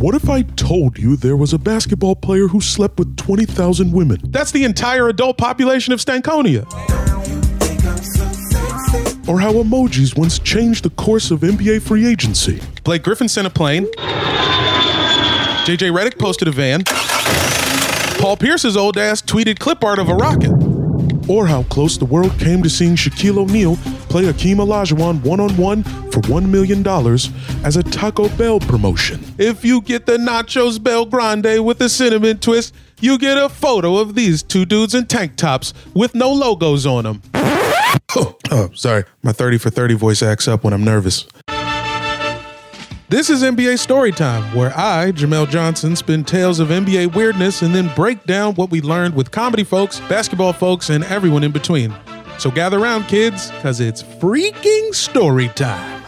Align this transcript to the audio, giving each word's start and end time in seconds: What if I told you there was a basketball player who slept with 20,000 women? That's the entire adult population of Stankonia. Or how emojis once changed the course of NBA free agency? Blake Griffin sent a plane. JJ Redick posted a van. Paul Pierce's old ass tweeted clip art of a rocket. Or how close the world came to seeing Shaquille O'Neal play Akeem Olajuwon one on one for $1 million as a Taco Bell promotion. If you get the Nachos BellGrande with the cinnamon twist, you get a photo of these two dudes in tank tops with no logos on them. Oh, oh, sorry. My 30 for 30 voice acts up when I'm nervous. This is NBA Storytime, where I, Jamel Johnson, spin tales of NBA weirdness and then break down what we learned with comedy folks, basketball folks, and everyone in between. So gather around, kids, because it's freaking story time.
What 0.00 0.14
if 0.14 0.30
I 0.30 0.40
told 0.40 0.98
you 0.98 1.14
there 1.14 1.36
was 1.36 1.52
a 1.52 1.58
basketball 1.58 2.16
player 2.16 2.48
who 2.48 2.62
slept 2.62 2.98
with 2.98 3.18
20,000 3.18 3.92
women? 3.92 4.16
That's 4.24 4.50
the 4.50 4.64
entire 4.64 5.10
adult 5.10 5.36
population 5.36 5.92
of 5.92 6.00
Stankonia. 6.00 6.64
Or 9.28 9.40
how 9.40 9.52
emojis 9.52 10.16
once 10.16 10.38
changed 10.38 10.86
the 10.86 10.90
course 10.90 11.30
of 11.30 11.40
NBA 11.40 11.82
free 11.82 12.06
agency? 12.06 12.62
Blake 12.82 13.02
Griffin 13.02 13.28
sent 13.28 13.46
a 13.46 13.50
plane. 13.50 13.84
JJ 15.66 15.92
Redick 15.92 16.18
posted 16.18 16.48
a 16.48 16.50
van. 16.50 16.82
Paul 18.22 18.38
Pierce's 18.38 18.78
old 18.78 18.96
ass 18.96 19.20
tweeted 19.20 19.58
clip 19.58 19.84
art 19.84 19.98
of 19.98 20.08
a 20.08 20.14
rocket. 20.14 20.59
Or 21.30 21.46
how 21.46 21.62
close 21.62 21.96
the 21.96 22.04
world 22.04 22.36
came 22.40 22.60
to 22.64 22.68
seeing 22.68 22.96
Shaquille 22.96 23.38
O'Neal 23.38 23.76
play 24.08 24.24
Akeem 24.24 24.56
Olajuwon 24.56 25.22
one 25.22 25.38
on 25.38 25.56
one 25.56 25.84
for 25.84 26.22
$1 26.22 26.48
million 26.48 26.84
as 27.64 27.76
a 27.76 27.84
Taco 27.84 28.28
Bell 28.30 28.58
promotion. 28.58 29.22
If 29.38 29.64
you 29.64 29.80
get 29.80 30.06
the 30.06 30.16
Nachos 30.16 30.78
BellGrande 30.78 31.64
with 31.64 31.78
the 31.78 31.88
cinnamon 31.88 32.38
twist, 32.38 32.74
you 32.98 33.16
get 33.16 33.38
a 33.38 33.48
photo 33.48 33.98
of 33.98 34.16
these 34.16 34.42
two 34.42 34.64
dudes 34.64 34.92
in 34.96 35.06
tank 35.06 35.36
tops 35.36 35.72
with 35.94 36.16
no 36.16 36.32
logos 36.32 36.84
on 36.84 37.04
them. 37.04 37.22
Oh, 38.16 38.36
oh, 38.50 38.70
sorry. 38.74 39.04
My 39.22 39.30
30 39.30 39.58
for 39.58 39.70
30 39.70 39.94
voice 39.94 40.22
acts 40.24 40.48
up 40.48 40.64
when 40.64 40.72
I'm 40.72 40.82
nervous. 40.82 41.28
This 43.10 43.28
is 43.28 43.42
NBA 43.42 43.84
Storytime, 43.84 44.54
where 44.54 44.72
I, 44.78 45.10
Jamel 45.10 45.50
Johnson, 45.50 45.96
spin 45.96 46.22
tales 46.22 46.60
of 46.60 46.68
NBA 46.68 47.12
weirdness 47.12 47.60
and 47.60 47.74
then 47.74 47.92
break 47.96 48.22
down 48.22 48.54
what 48.54 48.70
we 48.70 48.80
learned 48.80 49.16
with 49.16 49.32
comedy 49.32 49.64
folks, 49.64 49.98
basketball 50.08 50.52
folks, 50.52 50.90
and 50.90 51.02
everyone 51.02 51.42
in 51.42 51.50
between. 51.50 51.92
So 52.38 52.52
gather 52.52 52.78
around, 52.78 53.08
kids, 53.08 53.50
because 53.50 53.80
it's 53.80 54.04
freaking 54.04 54.94
story 54.94 55.48
time. 55.48 55.99